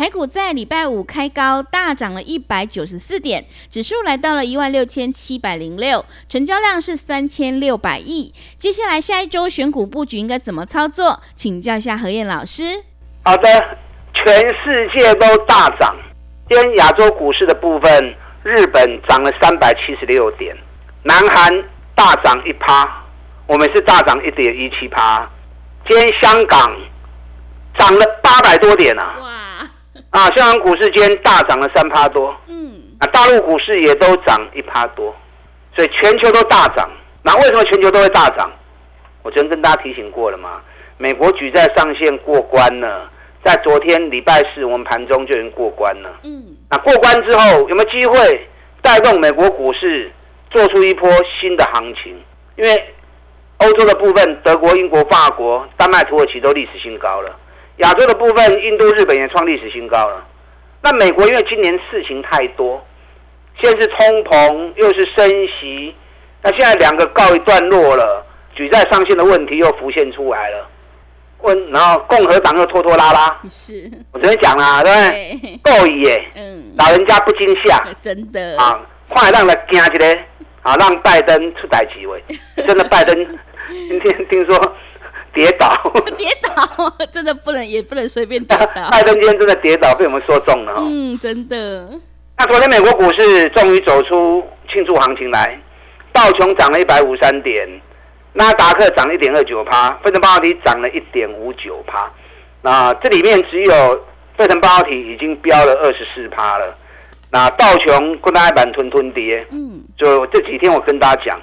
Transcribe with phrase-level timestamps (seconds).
[0.00, 8.32] 台股在礼拜五开高，大涨了一百九十四点，指数来到了一万六千七百零六，成交量是三千六百亿。
[8.56, 11.20] 接下来下一周选股布局应该怎么操作？
[11.34, 12.82] 请教一下何燕老师。
[13.24, 13.76] 好的，
[14.14, 14.34] 全
[14.64, 15.94] 世界都大涨，
[16.48, 20.56] 今天亚洲股市的部分，日本涨了三百七十六点，
[21.02, 21.52] 南韩
[21.94, 22.88] 大涨一趴，
[23.46, 25.28] 我们是大涨一点一七趴。
[25.86, 26.74] 今天香港
[27.78, 29.48] 涨了八百多点啊！
[30.12, 30.20] 哇！
[30.20, 35.14] 啊，香港股市今天大涨了三趴多，嗯，啊，大陆股市也都涨一趴多，
[35.74, 36.88] 所以全球都大涨。
[37.22, 38.50] 那为什么全球都会大涨？
[39.22, 40.60] 我昨天跟大家提醒过了嘛，
[40.96, 43.10] 美国举债上限过关了，
[43.44, 48.48] 在昨天礼拜四我们盘中就已经过关了，嗯，那过关之后有没有机会
[48.82, 50.10] 带动美国股市
[50.50, 51.08] 做出一波
[51.40, 52.18] 新的行情？
[52.56, 52.94] 因为
[53.58, 57.36] 欧洲的部分，德国、英国、法国、丹麦、土耳其都历史新高了。
[57.80, 60.26] 亚洲的部分，印度、日本也创历史新高了。
[60.82, 62.82] 那美国因为今年事情太多，
[63.60, 65.94] 先是通膨，又是升息，
[66.42, 70.68] 那现在两个告一段落了，举债上限的问题又浮现出来了。
[71.42, 73.40] 问，然后共和党又拖拖拉拉。
[73.50, 75.60] 是，我昨天讲了，对不对？
[75.62, 80.18] 够耶，嗯，老人家不惊吓， 真的啊，快让他惊一个，
[80.62, 82.22] 啊，让拜登出代机位。
[82.56, 83.16] 真的，拜登
[83.88, 84.76] 今天听说。
[87.20, 88.90] 真的不能，也不能随便跌倒。
[88.90, 90.72] 拜登今天真的跌倒，被我们说中了。
[90.78, 91.86] 嗯，真的。
[92.38, 94.42] 那昨天美国股市终于走出
[94.72, 95.60] 庆祝行情来，
[96.14, 97.68] 道琼涨了一百五三点，
[98.32, 102.10] 纳达克涨一点二九趴，费城半导体涨了一点五九趴。
[102.62, 104.04] 那这里面只有
[104.38, 106.74] 费城半导体已经飙了二十四趴了。
[107.30, 109.46] 那道琼跟大家板吞吞跌。
[109.50, 109.82] 嗯。
[109.98, 111.40] 就这几天我跟大家讲，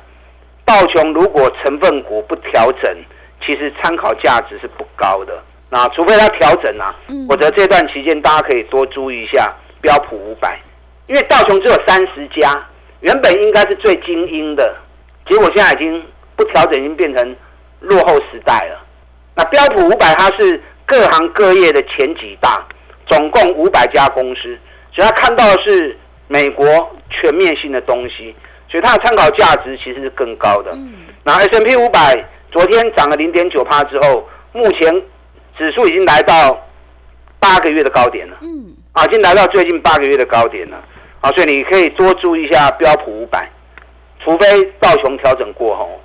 [0.66, 2.98] 道琼如果成分股不调整。
[3.40, 5.32] 其实参考价值是不高的，
[5.70, 6.96] 那除非它调整啊，
[7.28, 10.58] 否则这段期间大家可以多注意一下标普五百，
[11.08, 12.66] 因为道琼只有三十家，
[13.02, 14.76] 原本应该是最精英的，
[15.28, 16.04] 结果现在已经
[16.36, 17.36] 不调整，已经变成
[17.82, 18.80] 落后时代了。
[19.36, 22.66] 那标普五百它是各行各业的前几大，
[23.06, 24.58] 总共五百家公司，
[24.94, 26.66] 所以它看到的是美国
[27.10, 28.34] 全面性的东西，
[28.70, 30.72] 所以它的参考价值其实是更高的。
[31.24, 32.26] 那 S M P 五百。
[32.50, 35.04] 昨天涨了零点九帕之后，目前
[35.58, 36.58] 指数已经来到
[37.40, 38.38] 八个月的高点了。
[38.42, 40.78] 嗯，啊，已经来到最近八个月的高点了。
[41.22, 43.50] 啊，所以你可以多注意一下标普五百，
[44.24, 46.00] 除非道琼调整过后。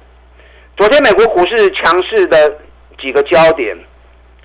[0.77, 2.59] 昨天美国股市强势的
[2.99, 3.77] 几个焦点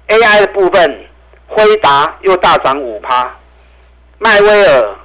[0.09, 1.06] ，AI 的部分，
[1.47, 3.34] 辉达又大涨五趴，
[4.19, 4.95] 迈威尔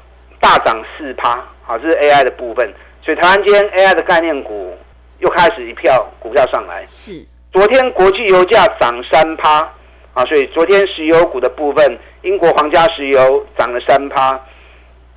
[0.40, 1.40] 大涨四趴。
[1.62, 2.72] 好，这是 AI 的部分。
[3.04, 4.76] 所以台湾间 AI 的概念股。
[5.18, 9.72] 又开始一票股票上来，是昨天国际油价涨三趴
[10.14, 14.32] 啊，所以昨天石油股的部分，英国皇家石油涨了三趴，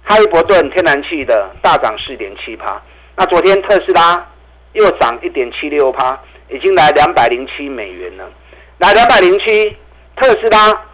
[0.04, 2.82] 哈利伯顿天然气的大涨四点七趴，
[3.16, 4.26] 那昨天特斯拉
[4.74, 6.18] 又涨一点七六趴，
[6.50, 8.30] 已经来两百零七美元了，
[8.78, 9.76] 来两百零七，
[10.16, 10.86] 特斯拉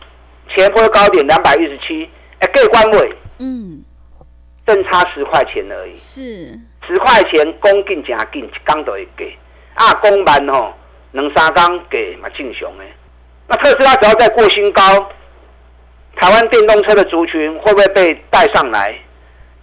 [0.49, 2.09] 前波高点两百一十七，
[2.39, 3.83] 哎，各官位，嗯，
[4.65, 6.59] 正差十块钱而已，是。
[6.87, 9.37] 十块钱，供紧真紧，一缸都会给。
[9.75, 10.73] 啊，供慢吼，
[11.11, 12.83] 两三缸给嘛正常的。
[13.51, 14.81] 那特斯拉只要再过新高，
[16.15, 18.97] 台湾电动车的族群会不会被带上来？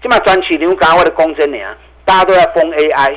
[0.03, 1.67] 起码转起牛港或者公真年，
[2.05, 3.17] 大家都在封 AI。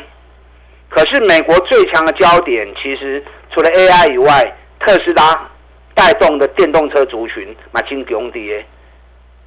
[0.88, 3.22] 可是美国最强的焦点，其实
[3.54, 5.50] 除了 AI 以外，特斯拉
[5.94, 8.66] 带动的电动车族群嘛真强的。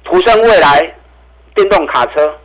[0.03, 0.93] 途生未来
[1.55, 2.35] 电动卡车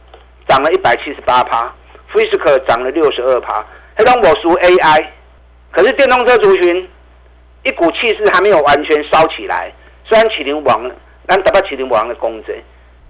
[0.49, 1.71] 涨了一百七十八趴。
[2.15, 3.63] Fisker 涨了六十二趴，
[3.97, 5.07] 黑龙我输 AI，
[5.71, 6.89] 可是电动车族群
[7.63, 9.73] 一股气势还没有完全烧起来。
[10.05, 10.91] 虽然启灵王，
[11.27, 12.53] 但达到启灵王的攻击，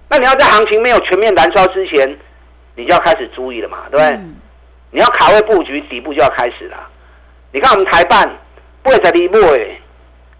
[0.08, 2.18] 那你要在行情没有全面燃烧之前，
[2.74, 4.20] 你就要开始注意了嘛，对不对？
[4.90, 6.88] 你要卡位布局，底部就要开始了。
[7.52, 8.28] 你看我们台办
[8.82, 9.78] 不会在底部哎，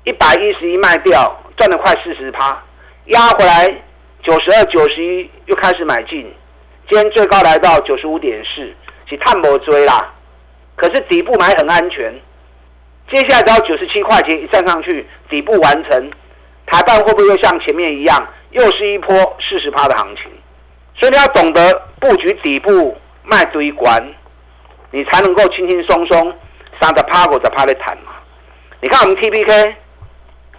[0.05, 2.63] 一百一十一卖掉，赚了快四十趴，
[3.07, 3.73] 压回来
[4.23, 6.31] 九十二、九十一又开始买进，
[6.89, 8.75] 今天最高来到九十五点四，
[9.07, 10.13] 是探博追啦。
[10.77, 12.13] 可是底部买很安全，
[13.11, 16.11] 接下来只要九十七块钱一站上去，底部完成，
[16.67, 20.27] 台办会不会又像前面一样，又是一波四十趴的行情？
[20.97, 24.01] 所以你要懂得布局底部卖堆关，
[24.93, 26.33] 你才能够轻轻松松
[26.81, 28.13] 三十趴、五十趴的谈嘛。
[28.81, 29.77] 你看我们 T P K，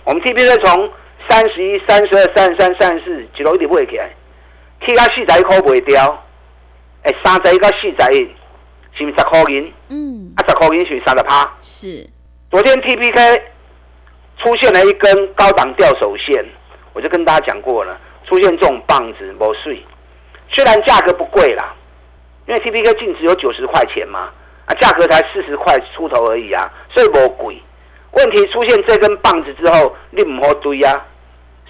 [0.03, 0.91] 我们 T P K 从
[1.29, 4.09] 三十一、三十二、三十三、三十四一路一直买起来
[4.81, 6.23] ，T 到四十一块卖掉，
[7.03, 8.29] 哎，三十一到四十一，
[8.93, 9.73] 是不是十块银？
[9.89, 11.51] 嗯，啊，十块银是三十趴。
[11.61, 12.09] 是，
[12.51, 13.43] 昨天 T P K
[14.37, 16.45] 出现了一根高档吊手线，
[16.91, 19.81] 我就跟大家讲过了，出现这种棒子没碎。
[20.49, 21.73] 虽然价格不贵啦，
[22.47, 24.29] 因为 T P K 净值有九十块钱嘛，
[24.65, 27.57] 啊，价格才四十块出头而已啊，所以不贵。
[28.11, 31.05] 问题出现这根棒子之后，你唔好堆啊，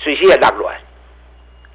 [0.03, 0.79] 水息也落来。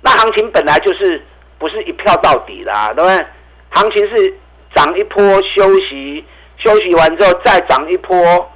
[0.01, 1.25] 那行情本来就是
[1.61, 3.27] 不是一票到底啦，对不对？
[3.71, 4.35] 行情是
[4.75, 6.25] 涨一波休息，
[6.57, 8.51] 休息完之后再涨一波，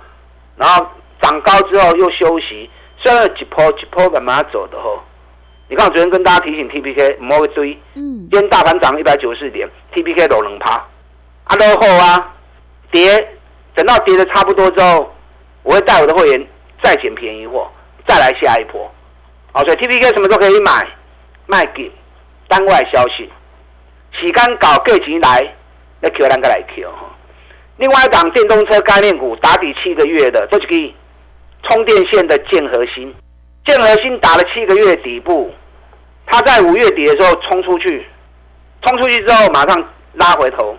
[0.60, 0.86] 然后
[1.22, 2.68] 涨高之后又休息，
[2.98, 5.00] 虽然一波一波慢慢走的吼。
[5.70, 10.74] 你看，我昨天跟大家提醒 T P K 唔好追，嗯，今天大盘涨一百九十四点，T P K 都能趴，
[11.44, 12.34] 啊落后啊，
[12.90, 13.38] 跌，
[13.74, 15.10] 等到跌的差不多之后，
[15.62, 16.46] 我会带我的会员
[16.82, 17.70] 再捡便宜货，
[18.06, 18.90] 再来下一波。
[19.52, 20.86] 好，所以 T P K 什么都可以买，
[21.46, 21.90] 卖给
[22.48, 23.30] 单外消息，
[24.10, 25.54] 时间搞过钱来，
[26.00, 27.06] 那 Q 咱个来 Q 哈。
[27.80, 30.94] 另外一档电动车概念股打底七个月的，这是个
[31.62, 33.12] 充电线的建核心，
[33.64, 35.50] 建核心打了七个月底部。
[36.26, 38.06] 它在五月底的时候冲出去，
[38.82, 39.82] 冲出去之后马上
[40.12, 40.76] 拉回头，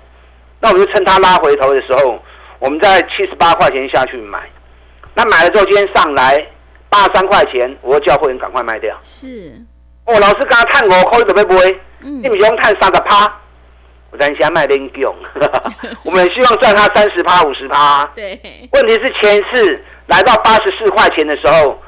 [0.60, 2.22] 那我们就趁它拉回头的时候，
[2.60, 4.40] 我们在七十八块钱下去买。
[5.16, 6.48] 那买了之后，今天上来
[6.88, 8.96] 八十三块钱，我叫会员赶快卖掉。
[9.02, 9.60] 是，
[10.06, 11.80] 哦，老师刚刚探五块准备不会？
[12.02, 13.41] 嗯你，们用探三十趴，
[14.12, 15.16] 我担心卖零用。
[16.04, 18.06] 我们希望赚它三十趴、五十趴。
[18.16, 18.40] 对，
[18.74, 21.82] 问题是前次来到八十四块钱的时候，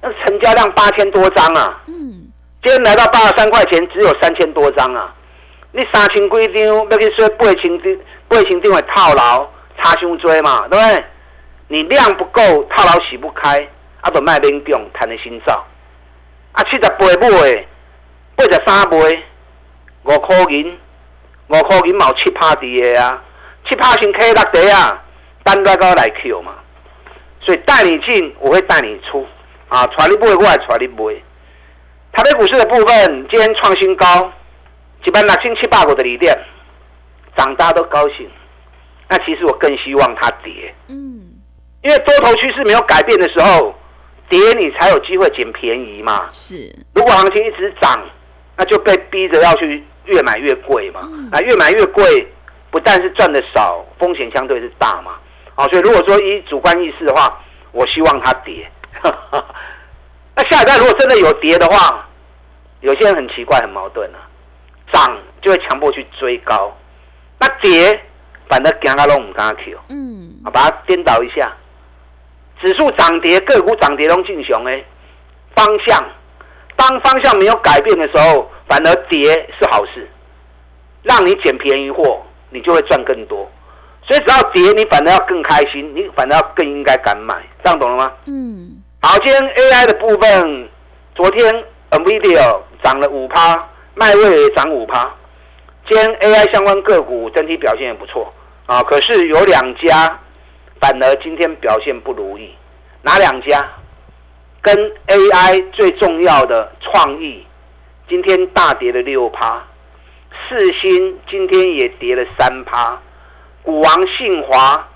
[0.00, 1.82] 那成交量八千多张啊。
[1.86, 2.28] 嗯，
[2.62, 5.12] 今天来到八十三块钱，只有三千多张啊！
[5.72, 7.96] 你三千几张要去说八千张，
[8.28, 11.04] 八千张会套牢，差伤多嘛，对不对？
[11.68, 12.40] 你量不够，
[12.70, 13.58] 套牢洗不开，
[14.02, 15.64] 啊，就卖免用，赚的心照。
[16.52, 17.66] 啊，七十八买，
[18.36, 19.22] 八十三买，
[20.04, 20.78] 五块银，
[21.48, 23.22] 五块银毛七趴伫的啊，
[23.68, 25.02] 七趴先 K 六地啊，
[25.42, 26.52] 单来高来 Q 嘛。
[27.40, 29.26] 所以带你进，我会带你出，
[29.68, 31.14] 啊，传你买，我也传你买。
[32.12, 34.32] 台北股市的部分今天创新高，
[35.04, 36.34] 一般六千七百五的里店
[37.36, 38.30] 涨，大家都高兴。
[39.08, 41.20] 那其实我更希望它跌，嗯，
[41.82, 43.74] 因为多头趋势没有改变的时候，
[44.30, 46.26] 跌你才有机会捡便宜嘛。
[46.32, 48.02] 是，如果行情一直涨，
[48.56, 51.00] 那就被逼着要去越买越贵嘛。
[51.32, 52.26] 啊越买越贵，
[52.70, 55.12] 不但是赚的少，风险相对是大嘛。
[55.54, 57.40] 好，所以如果说以主观意识的话，
[57.72, 58.70] 我希望它跌。
[60.36, 62.08] 那下一代如果真的有跌的话，
[62.80, 64.18] 有些人很奇怪、很矛盾啊，
[64.92, 66.76] 涨就会强迫去追高，
[67.38, 68.00] 那跌
[68.48, 69.78] 反而惊到拢唔敢 Q。
[69.88, 71.52] 嗯，啊，把它颠倒一下，
[72.60, 74.84] 指数涨跌，个股涨跌拢进雄哎，
[75.54, 76.04] 方向，
[76.74, 79.22] 当方向没有改变的时候，反而跌
[79.58, 80.08] 是好事，
[81.02, 83.50] 让你捡便宜货，你就会赚更多。
[84.06, 88.12] 所以只要跌，你反而要更开心，你反而要更应该敢买，这样懂了吗？
[88.26, 90.68] 嗯，好，今天 AI 的部分，
[91.14, 95.10] 昨天 NVIDIA 涨了五趴，迈威也涨五趴。
[95.88, 98.32] 今天 AI 相关个股整体表现也不错
[98.66, 100.18] 啊，可是有两家
[100.80, 102.54] 反而今天表现不如意，
[103.02, 103.66] 哪两家？
[104.60, 104.74] 跟
[105.08, 107.46] AI 最重要的创意，
[108.06, 109.64] 今天大跌了六趴，
[110.48, 113.00] 四新今天也跌了三趴，
[113.62, 114.86] 股王信华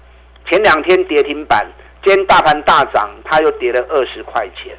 [0.47, 1.67] 前两天跌停板，
[2.03, 4.77] 今天大盘大涨，它又跌了二十块钱，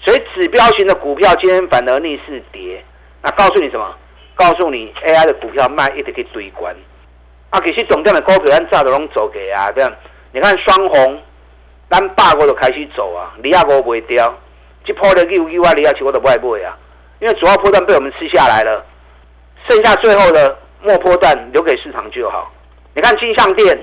[0.00, 2.84] 所以指标型的股票今天反而逆势跌。
[3.22, 3.94] 那告诉你什么？
[4.34, 6.74] 告诉你 AI 的股票卖一直去堆关。
[7.50, 9.92] 啊，其实总店的股票咱早就拢走给啊，这样
[10.32, 11.22] 你看双红，
[11.88, 14.36] 咱八个就开始走啊，二啊五卖掉，
[14.84, 16.76] 这波的六六啊，二啊七我都不爱买啊，
[17.22, 18.84] 因为主要波段被我们吃下来了，
[19.68, 22.52] 剩下最后的末波段留给市场就好。
[22.94, 23.78] 你看金项店，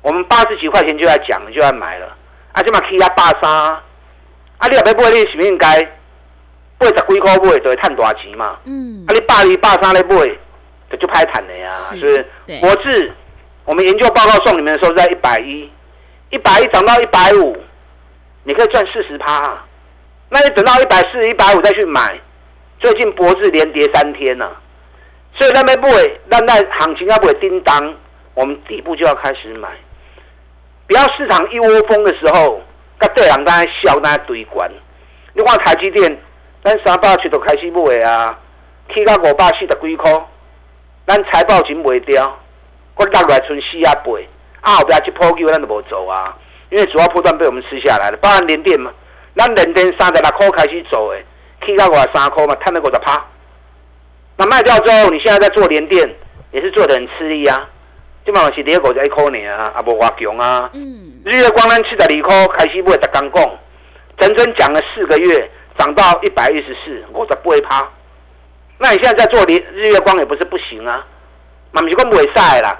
[0.00, 2.06] 我们八十几块钱就在讲，就在买了，
[2.52, 3.82] 啊，这嘛起啊八三，啊，
[4.70, 5.82] 你若要买，你是不是应该
[6.78, 8.58] 八十几块买，就会赚大钱嘛。
[8.64, 10.34] 嗯啊，，你八二八三咧买，
[10.90, 11.68] 就就拍坦了呀。
[11.68, 13.12] 是是不是国智
[13.66, 15.70] 我们研究报告送你们的时候在一百一，
[16.30, 17.54] 一百一涨到一百五，
[18.44, 19.62] 你可以赚四十趴。
[20.30, 22.18] 那你等到一百四、一百五再去买，
[22.82, 24.56] 最近博智连跌三天了，
[25.38, 27.94] 所以那边不会，那那行情要不会叮当，
[28.34, 29.68] 我们底部就要开始买，
[30.88, 32.60] 不要市场一窝蜂的时候，
[32.98, 34.68] 甲对人在笑，在堆关。
[35.32, 36.18] 你看台积电，
[36.64, 38.36] 咱三百七都开始买啊，
[38.92, 40.12] 起到五百四十几块，
[41.06, 42.36] 咱财报钱卖掉，
[42.96, 44.10] 我落来剩四啊八，
[44.60, 46.36] 啊后边一破机咱都无做啊，
[46.70, 48.90] 因为主要波段被我们吃下来了，包含连电嘛。
[49.36, 51.24] 咱连电三十六块开始做诶，
[51.66, 53.24] 起到五十三块嘛，赚了五十趴。
[54.36, 56.08] 那卖掉之后，你现在在做连电，
[56.50, 57.68] 也是做的很吃力啊。
[58.24, 60.70] 基本上是第二个一块呢啊，啊无偌强啊。
[60.72, 61.20] 嗯。
[61.24, 63.50] 日月光咱七十二块开始买，才刚讲，
[64.18, 67.88] 整整讲了四个月，涨到一百一十四，五十八趴。
[68.78, 71.06] 那你现在在做连日月光也不是不行啊，
[71.72, 72.78] 嘛不是讲袂晒啦，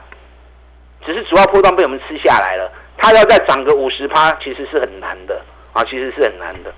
[1.07, 5.41] 只是主要波段被我们吃下来了，它要再涨个五十趴，其实是很难的。
[5.73, 6.71] 啊，其实是很难的。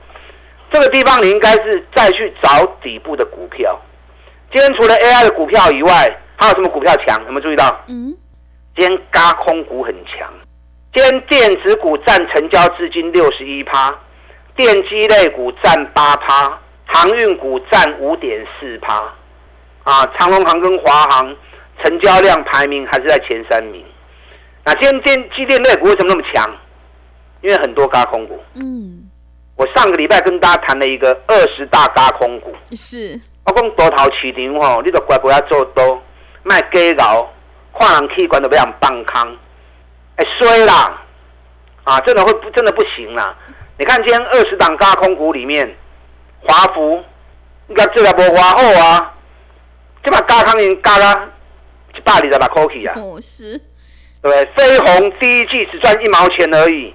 [0.70, 3.80] 这个地方你应该是再去找底部的股票。
[4.52, 5.90] 今天除了 AI 的股票以外，
[6.36, 7.20] 还有什么股票强？
[7.26, 7.84] 有没有注意到？
[7.86, 8.14] 嗯。
[8.76, 10.28] 今天高空股很强。
[10.92, 13.94] 今天电子股占成交资金六十一趴，
[14.56, 19.12] 电机类股占八趴，航运股占五点四趴。
[19.84, 21.36] 啊，长隆航跟华航
[21.82, 23.84] 成交量排名还是在前三名。
[24.64, 26.48] 那今天电机电类股为什么那么强？
[27.42, 29.03] 因为很多高空股，嗯，
[29.56, 36.02] 我上个礼拜跟大家谈了一个二十大高空股，是，我讲多头市场吼，你都乖乖要做多，
[36.42, 37.32] 卖假搞，
[37.78, 39.36] 看人器官都不想放空，
[40.16, 41.00] 哎衰啦，
[41.84, 43.36] 啊，真的会不真的不行啦。
[43.78, 45.76] 你看今天二十档高空股里面，
[46.42, 47.04] 华福，
[47.68, 49.14] 你看这个无华好啊，
[50.02, 51.28] 这把高空已经加了
[51.96, 53.60] 一百二十六块去啊，哦是，
[54.20, 56.92] 对，飞鸿第一季只赚一毛钱而已。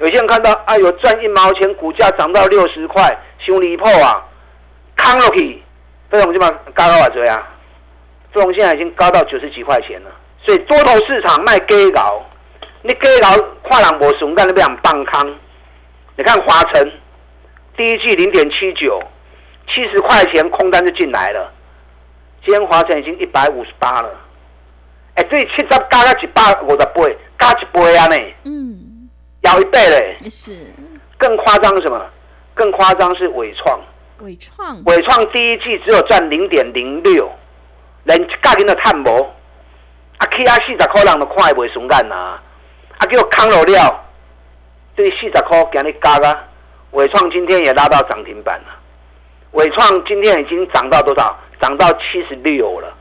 [0.00, 4.24] 有些人看到，哎呦，赚一毛钱，股价涨到六十块，修离谱啊！
[4.96, 5.62] 康落去，
[6.10, 7.48] 飞鸿基本上高到多少啊？
[8.32, 10.10] 飞鸿现在已经高到九十几块钱了。
[10.42, 12.22] 所以多头市场卖鸡佬，
[12.80, 15.36] 你鸡佬跨人无怂，干你不想放康？
[16.16, 16.92] 你看华晨，
[17.76, 19.02] 第一季零点七九，
[19.68, 21.52] 七十块钱空单就进来了。
[22.42, 24.08] 今天华晨已经一百五十八了。
[25.16, 27.02] 哎，对七十加到一百五十八，
[27.38, 28.16] 加一倍啊呢？
[28.44, 28.79] 嗯。
[29.42, 30.52] 咬一倍嘞，是
[31.16, 32.00] 更夸张什么？
[32.54, 33.80] 更夸张是伟创，
[34.18, 37.30] 伟创，伟创第一季只有赚零点零六，
[38.04, 39.22] 连价钱都探无，
[40.18, 42.38] 啊，起啊四十块人都看会袂顺眼呐，
[42.98, 44.04] 啊，叫康老料，
[44.94, 46.44] 对四十块今日加啊，
[46.90, 48.66] 伟创今天也拉到涨停板了，
[49.52, 51.38] 伟创今天已经涨到多少？
[51.62, 52.92] 涨到七十六了，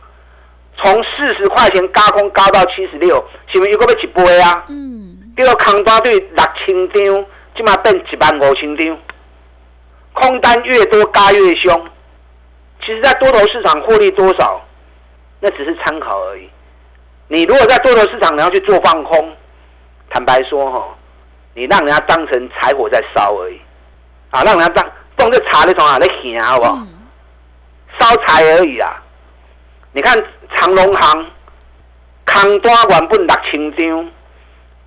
[0.78, 3.16] 从四十块钱加空加到七十六，
[3.48, 4.66] 是不是又个要一倍啊？
[4.70, 5.09] 嗯。
[5.36, 8.98] 这个空单对六千张，即马变一万五千张，
[10.14, 11.88] 空单越多加越凶。
[12.82, 14.62] 其实，在多头市场获利多少，
[15.40, 16.50] 那只是参考而已。
[17.28, 19.36] 你如果在多头市场你要去做放空，
[20.10, 20.96] 坦白说哈，
[21.54, 23.60] 你让人家当成柴火在烧而已，
[24.32, 26.80] 啊，让人家当当这茶那种啊在行好不好？
[28.00, 29.04] 烧柴而已啊。
[29.92, 30.18] 你看
[30.56, 31.26] 长隆行，
[32.26, 34.12] 空单原本六千张。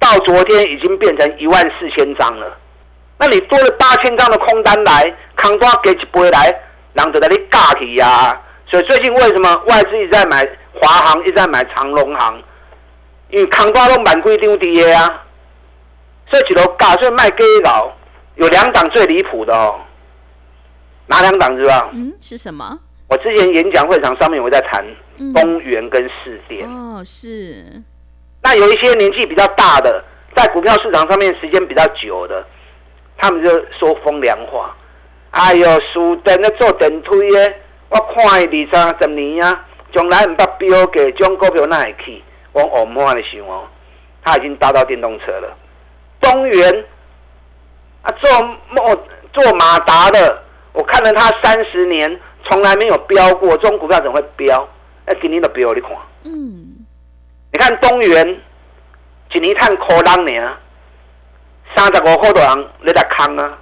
[0.03, 2.59] 到昨天已经变成一万四千张了，
[3.19, 6.53] 那你多了八千张的空单来，扛多给一杯来，
[6.95, 8.39] 人就在你尬起呀。
[8.67, 10.45] 所以最近为什么外资一直在买
[10.75, 12.43] 华航，一直在买长隆航？
[13.31, 15.25] 因为扛多都满规定跌啊，
[16.29, 17.93] 所以几头尬，所以卖给佬
[18.35, 19.81] 有两档最离谱的哦，
[21.07, 21.89] 哪两档是吧？
[21.93, 22.79] 嗯，是什么？
[23.09, 24.85] 我之前演讲会场上面我在谈
[25.33, 27.83] 东元跟四电哦，是。
[28.43, 32.45] 那有一些年纪比较大的，在股票市场上面时间比较久的，
[33.17, 34.75] 他们就说风凉话。
[35.31, 37.55] 哎呦，输电咧做电推的，
[37.89, 42.23] 我看伊二三十年啊，从来唔捌标价，种股票那会去？
[42.53, 43.65] 我我唔安尼想哦，
[44.23, 45.57] 他已经搭到电动车了。
[46.21, 46.85] 东原
[48.03, 48.31] 啊，做
[48.71, 54.69] 莫做马达的，我看了他三十年，从来没有标过，这种股票怎么会标？
[55.07, 55.91] 哎，今年都标，你看。
[56.25, 56.72] 嗯。
[57.53, 58.41] 你看东元，
[59.33, 60.53] 一年赚可人呢，
[61.77, 63.59] 三十五块多人你来坑啊！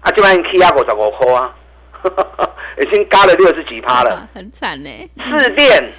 [0.00, 1.54] 啊，这边起啊五十五块啊，
[2.80, 5.10] 已经加了六十几趴了，很惨呢。
[5.16, 5.92] 四电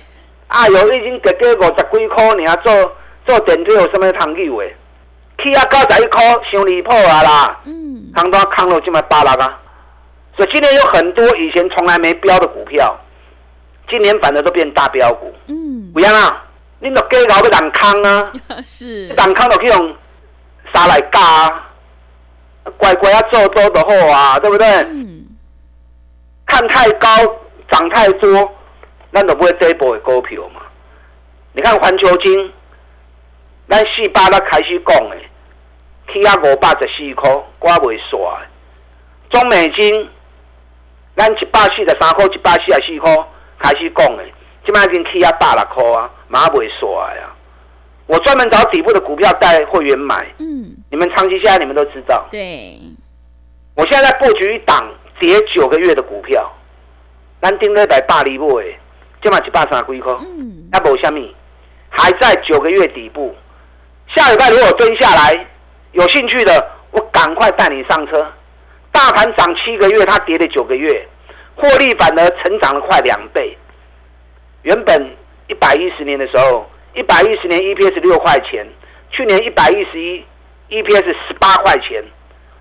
[0.48, 4.76] 啊，有已经给给五十几块，你要做做电梯有什么汤气喂？
[5.42, 7.62] 起啊九十一块，伤离谱啊啦！
[7.64, 9.60] 嗯，坑到坑了这么八六啊！
[10.36, 12.98] 所以今年有很多以前从来没标的股票，
[13.88, 15.34] 今年反而都变大标股。
[15.48, 16.46] 嗯，不要啦啊！
[16.82, 18.34] 恁都计搞要人坑啊，
[18.64, 19.96] 是人坑就去用
[20.74, 21.68] 沙来加啊，
[22.78, 24.68] 乖乖啊做多就好啊，对不对？
[24.84, 25.26] 嗯，
[26.46, 27.08] 看太高，
[27.70, 28.52] 涨太多，
[29.12, 30.62] 咱就不会这一波的股票嘛。
[31.54, 32.54] 你看环球金，
[33.68, 35.18] 咱四百咱开始讲的，
[36.14, 38.46] 起啊五百十四块，我袂煞的。
[39.32, 40.10] 中美金，
[41.18, 43.28] 咱一百四十三块，一百四十四块
[43.60, 44.24] 开始讲的，
[44.66, 47.36] 即摆已经起啊百六块啊，嘛袂煞的啊。
[48.08, 52.26] 我专门找底部的股票带会员买，嗯，你们长期下来你们都知道。
[52.32, 52.80] 对，
[53.76, 56.52] 我现在在布局一档跌九个月的股票，
[57.40, 58.74] 咱顶了一百八厘买的，
[59.22, 61.36] 今嘛一百三十几块，嗯，那无虾米，
[61.90, 63.36] 还在九个月底部。
[64.08, 65.48] 下礼拜如果蹲下来，
[65.92, 68.26] 有兴趣的，我赶快带你上车。
[68.92, 71.08] 大盘涨七个月，它跌了九个月，
[71.56, 73.56] 获利反而成长了快两倍。
[74.64, 75.16] 原本
[75.48, 78.68] 一百一十年的时候，一百一十年 EPS 六块钱，
[79.10, 80.24] 去年一百一十一
[80.70, 82.04] EPS 十八块钱，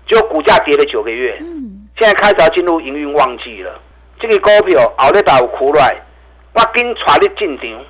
[0.07, 1.37] 结果股价跌了九个月。
[1.41, 3.79] 嗯，现在开始要进入营运旺季了，
[4.19, 5.95] 这个股票后日有苦来，
[6.53, 7.85] 我紧带你进场，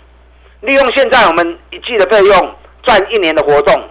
[0.62, 3.90] 利用现在我们一季的费用赚一年的活动，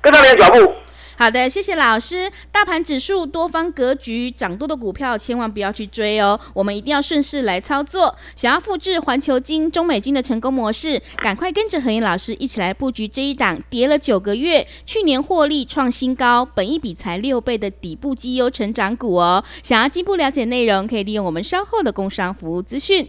[0.00, 0.74] 跟上你的脚步。
[1.22, 2.28] 好的，谢谢老师。
[2.50, 6.40] 大盘指数多方格局涨多的股票，千万不要去追哦。
[6.52, 8.12] 我们一定要顺势来操作。
[8.34, 19.44] 想要复制环球金、中美金的成功模式，赶快跟着何燕老师一起来布局这一档跌了九个月，去年获利创新高，本一比才六倍的底部绩优成长股哦。
[19.62, 23.08] 想要进一步了解内容，可以利用我们稍后的工商服务资讯。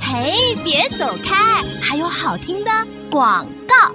[0.00, 2.70] 嘿，别走开，还有好听的
[3.10, 3.94] 广告。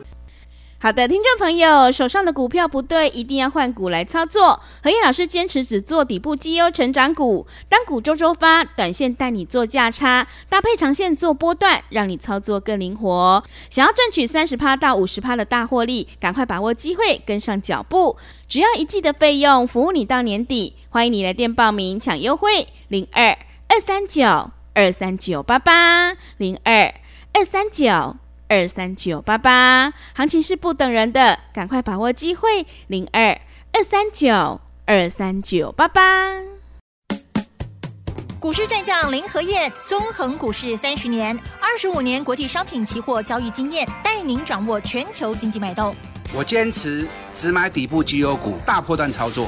[0.81, 4.61] 好的，听众朋友，手上的股票不对，一定要换股来操作。
[4.81, 13.43] 何燕老师坚持只做底部绩优成长股，单股周周发，短线带你做价差，搭配长线做波段，让你操作更灵活。
[13.69, 18.15] 想要赚取三十趴到五十趴的大获利，赶快把握机会，跟上脚步。
[18.47, 20.75] 只要一季的费用，服务你到年底。
[20.87, 23.37] 欢迎你来电报名抢优惠，零二
[23.67, 26.93] 二三九二三九八八零二
[27.33, 28.15] 二三九。
[28.49, 33.39] 二三九八八，行情是不等人的，赶快把握机会，零二
[33.71, 36.33] 二三九二三九八八。
[38.39, 45.95] 股市战将林和燕，纵横股市三十年，二十五年国际商品期货交易经验，带您掌握全球经济脉动。
[46.33, 49.47] 我坚持只买底部绩优股，大波段操作。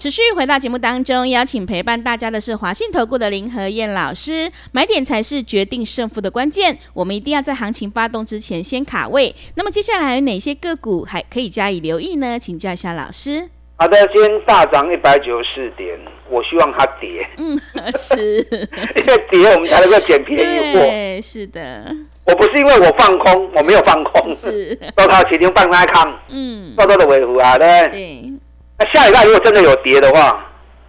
[0.00, 4.50] 持续回到节目当中，邀请陪伴大家的是华信投顾的林和燕老师。
[4.72, 9.34] 买点才是决定胜负的关键，我们一定要在行情发动之前先卡位。
[9.56, 12.38] 那么接下来有哪些个股还可以加以留意呢？
[12.38, 13.46] 请教一下老师。
[13.76, 15.98] 好的，今天大涨一百九十四点，
[16.30, 17.60] 我希望它跌，嗯，
[17.98, 18.38] 是，
[18.96, 20.80] 因为跌我们才能够捡便宜货。
[20.80, 27.98] 对，是的，我不是因为我放空，我没有放空，是，都靠起天放开康，嗯，多多的维护啊，对不对？
[27.98, 28.32] 对，
[28.80, 30.42] 那下礼拜如果真的有跌的话，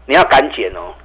[0.05, 0.95] 你要赶减哦，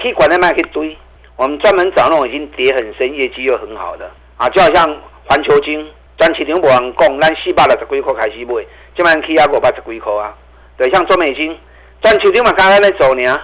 [0.00, 0.96] 可以管在卖可以堆。
[1.36, 4.96] 我们专门找那种已经跌很深、业绩又很好的啊，就好像
[5.28, 5.86] 环球金，
[6.18, 8.64] 咱市场无人讲，咱四百六十几块开始买，
[8.96, 10.34] 今晚起啊五百十几块啊。
[10.78, 11.54] 对，像中美金，
[12.02, 13.38] 咱市场嘛刚刚在走呢，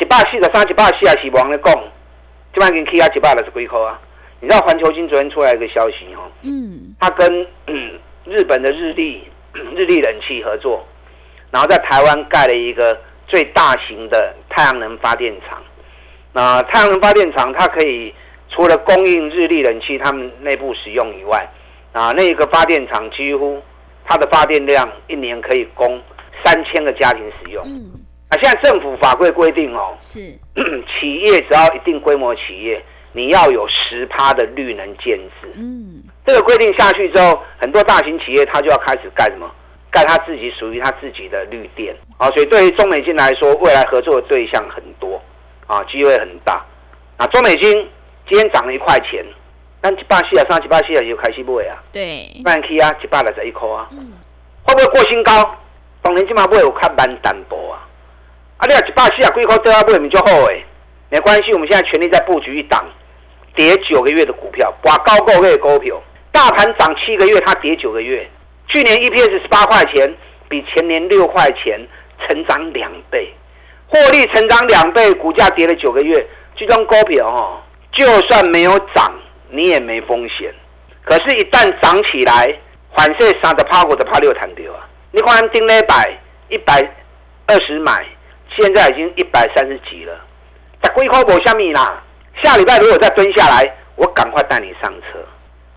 [0.00, 1.72] 一百四十三、一百四十四无人咧讲，
[2.52, 4.00] 今晚已经起啊一百六十几块啊。
[4.40, 7.92] 你知道环球金昨天出来一个消息哦，嗯，它跟、嗯、
[8.24, 9.22] 日本的日立
[9.54, 10.84] 日立冷气合作，
[11.54, 15.62] 然后在台湾盖了一个最大型的太阳能发电厂。
[16.32, 18.12] 那太阳能发电厂它可以
[18.48, 21.48] 除了供应日立冷气他们内部使用以外，
[21.92, 23.62] 啊，那个发电厂几乎
[24.04, 26.02] 它的发电量一年可以供
[26.44, 27.64] 三千个家庭使用。
[27.64, 27.88] 嗯，
[28.30, 30.18] 啊现在政府法规规定哦，是，
[30.98, 35.48] 企业只要一定规模企业，你要有十趴的绿能建制。
[35.54, 39.48] 嗯，这个规定下去之后，很多大型企业它就要开始干什么？
[39.94, 41.94] 干它自己属于他自己的绿电。
[42.18, 45.22] 啊，所以对于中美金来说，未来合作的对象很多
[45.68, 46.64] 啊，机会很大。
[47.16, 47.88] 啊，中美金
[48.28, 49.24] 今天涨了一块钱，
[49.80, 54.12] 但一百四啊三、一百四啊就开始买啊，对，慢 K 啊，一百六十一块啊，嗯，
[54.64, 55.32] 会不会过新高？
[56.02, 57.86] 当然今嘛买有较慢淡薄啊，
[58.58, 60.64] 啊，你啊一百四啊几块对啊买咪就好诶，
[61.08, 62.84] 没关系，我们现在全力在布局一档
[63.54, 66.00] 跌九个月的股票，把高个月的股票，
[66.32, 68.28] 大盘涨七个月，它跌九个月，
[68.68, 70.14] 去年 EPS 十八块钱，
[70.48, 71.80] 比前年六块钱
[72.26, 73.32] 成长两倍，
[73.88, 77.60] 获利成长两倍，股价跌了九个月，这种股票哦，
[77.92, 79.12] 就算没有涨，
[79.50, 80.52] 你也没风险。
[81.04, 82.58] 可是，一旦涨起来，
[82.96, 84.88] 反射三的趴，五的趴六弹掉啊！
[85.12, 86.80] 你看丁磊百一百
[87.46, 88.04] 二十买，
[88.56, 90.18] 现在已经一百三十几了，
[90.82, 92.02] 在龟壳博下面啦。
[92.42, 95.18] 下礼拜如果再蹲下来，我赶快带你上车。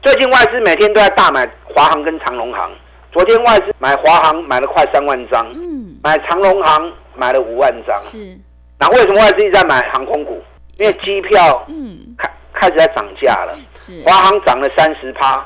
[0.08, 2.72] 最近外资每天都在大买华航跟长隆航，
[3.12, 8.40] 昨天外资买华航买了快三万张，嗯，买长隆航买了五万张，是。
[8.80, 10.42] 那为什么外资一直在买航空股？
[10.78, 14.02] 因为机票，嗯，开开始在涨价了，是。
[14.06, 15.46] 华航涨了三十趴，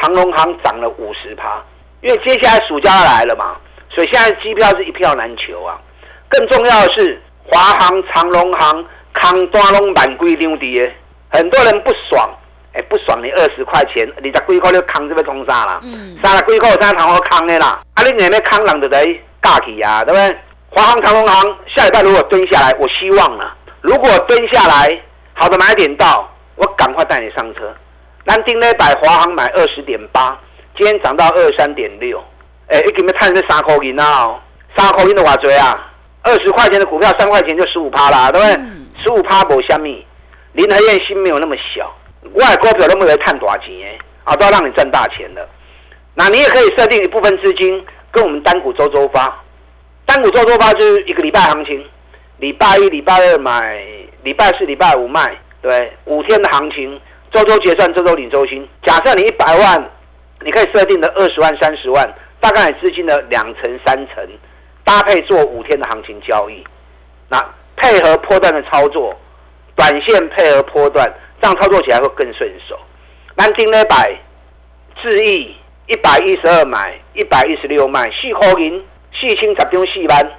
[0.00, 1.60] 长隆航涨了五十趴，
[2.00, 3.56] 因为接下来暑假来了嘛，
[3.90, 5.76] 所以现在机票是一票难求啊。
[6.28, 8.84] 更重要的是，华航、长隆航。
[9.14, 10.92] 康单拢满贵张的，
[11.30, 12.30] 很多人不爽，
[12.78, 15.80] 哎，不爽你二十块钱，你在贵口你康这边通啥啦？
[15.82, 19.04] 嗯，三了贵口三堂我扛的啦，啊，你那边康人就在
[19.42, 20.38] 尬起啊，对不对？
[20.70, 25.00] 华航、长隆航下礼拜如果蹲下来，我希望啊，如果蹲下来，
[25.34, 27.74] 好的买点到，我赶快带你上车。
[28.24, 30.38] 南丁呢，百华航买二十点八，
[30.76, 32.22] 今天涨到二三点六，
[32.68, 34.38] 哎，一给你探这三块银啊，
[34.76, 35.90] 三块银的话多啊，
[36.22, 38.62] 二十块钱的股票三块钱就十五趴啦，对不对？
[39.02, 40.06] 十五趴无虾米，
[40.52, 41.90] 林和燕心没有那么小，
[42.34, 45.48] 外股票都没有赚大钱，啊，都要让你赚大钱的。
[46.14, 49.42] 那你也可以设定一部分资金跟我们单股周周发，
[50.06, 51.84] 单股周周发就是一个礼拜行情，
[52.38, 53.80] 礼拜一、礼拜二买，
[54.22, 58.68] 礼拜四、礼拜五卖，对，五天的行情，周周结算，周周领周薪。
[58.82, 59.90] 假设你一百万，
[60.40, 64.26] 你可以设定的二十万、三十万，大概资金的两成、三成，
[64.84, 66.64] 搭配做五天的行情交易，
[67.28, 67.44] 那。
[67.80, 69.16] 配合波段的操作，
[69.76, 71.08] 短线配合波段，
[71.40, 72.78] 这样操作起来会更顺手。
[73.36, 74.16] 南京那百
[75.00, 75.54] 智毅
[75.86, 80.32] 一百一十二买，一百一十六卖，四块银，四千十张四万，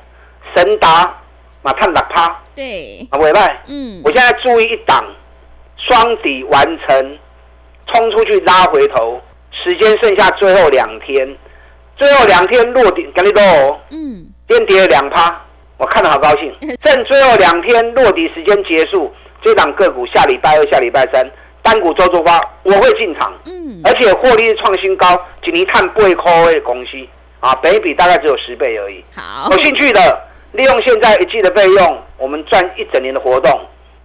[0.55, 1.21] 神达
[1.61, 5.03] 马探六趴，对，啊，尾拜，嗯，我现在注意一档，
[5.77, 7.17] 双底完成，
[7.87, 11.37] 冲出去拉回头，时间剩下最后两天，
[11.95, 13.41] 最后两天落底，跟你多，
[13.89, 14.27] 嗯，
[14.65, 15.45] 跌了两趴。
[15.77, 21.25] 我看得好高兴， 剩最后两天落底时间结束，这档个股下礼拜二、下礼拜三
[21.61, 25.07] 单股周周发，我会进场，嗯，而且获利创新高，
[25.43, 26.97] 锦尼碳不会扣的公司。
[27.41, 29.01] 啊，倍比大概只有十倍而已。
[29.15, 33.49] 好，有兴趣的利用现在一季的费用，我们赚一整年的活动，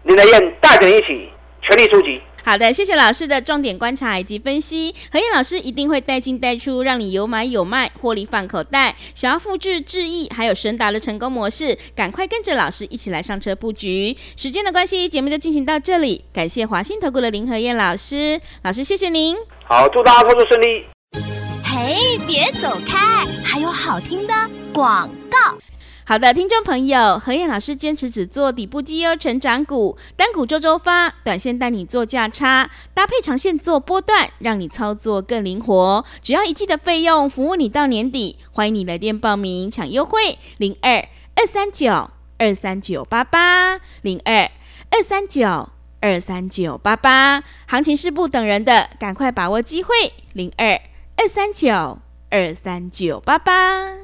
[0.05, 2.23] 林德燕带着一起全力出击。
[2.44, 4.94] 好的，谢谢老师的重点观察以及分析。
[5.11, 8.94] 何燕老师一定会带进带出，让你有买有卖，获利放口袋。
[9.14, 14.14] 想要复制智毅还有神达的成功模式，赶快跟着老师一起来上车布局。
[14.37, 16.24] 时间的关系，节目就进行到这里。
[16.35, 19.35] 感谢华信投顾的林何燕老师，老师谢谢您。
[19.66, 20.85] 好，祝大家操作顺利。
[21.64, 24.35] 嘿，别走开，还有好听的
[24.72, 25.57] 广告。
[26.06, 36.04] 好的，听众朋友，何燕老师坚持只做底部绩优成长股，单股周周发，短线带你做价差，搭配长线做波段，让你操作更灵活。
[36.22, 38.36] 只要一季的费用，服务你到年底。
[38.52, 44.50] 欢迎你来电报名抢优惠，零二二三九二三九八八，零二
[44.90, 47.42] 二三九二三九八八。
[47.66, 50.78] 行情是不等人的，赶快把握机会，零二
[51.16, 54.03] 二三九二三九八八。